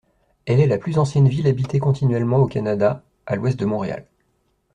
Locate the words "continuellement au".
1.77-2.47